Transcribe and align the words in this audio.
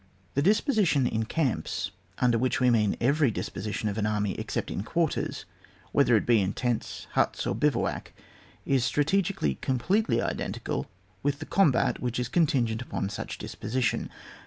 The 0.33 0.41
disposition 0.41 1.05
in 1.05 1.25
camps, 1.25 1.91
under 2.17 2.39
which 2.39 2.59
we 2.59 2.71
mean 2.71 2.95
every 2.99 3.29
disposition 3.29 3.87
of 3.87 3.99
an 3.99 4.07
army 4.07 4.33
except 4.39 4.71
in 4.71 4.81
quarters, 4.81 5.45
whether 5.91 6.15
it 6.15 6.25
be 6.25 6.41
in 6.41 6.53
tents, 6.53 7.05
huts, 7.11 7.45
or 7.45 7.53
bivouac, 7.53 8.11
is 8.65 8.83
strategically 8.83 9.59
completely 9.61 10.19
identical 10.19 10.89
with 11.21 11.37
the 11.37 11.45
combat 11.45 11.99
which 11.99 12.17
is 12.19 12.29
contingent 12.29 12.81
upon 12.81 13.09
such 13.09 13.37
disposition. 13.37 14.09